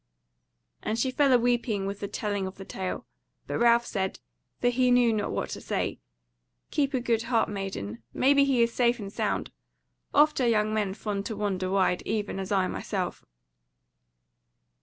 And 0.81 0.97
she 0.97 1.11
fell 1.11 1.31
a 1.31 1.37
weeping 1.37 1.85
with 1.85 1.99
the 1.99 2.07
telling 2.07 2.47
of 2.47 2.55
the 2.55 2.65
tale. 2.65 3.05
But 3.45 3.59
Ralph 3.59 3.85
said 3.85 4.17
(for 4.59 4.69
he 4.69 4.89
knew 4.89 5.13
not 5.13 5.29
what 5.31 5.51
to 5.51 5.61
say): 5.61 5.99
"Keep 6.71 6.95
a 6.95 6.99
good 6.99 7.21
heart, 7.29 7.49
maiden; 7.49 8.01
maybe 8.11 8.43
he 8.43 8.63
is 8.63 8.73
safe 8.73 8.97
and 8.97 9.13
sound; 9.13 9.51
oft 10.11 10.41
are 10.41 10.47
young 10.47 10.73
men 10.73 10.95
fond 10.95 11.27
to 11.27 11.35
wander 11.35 11.69
wide, 11.69 12.01
even 12.07 12.39
as 12.39 12.51
I 12.51 12.67
myself." 12.67 13.25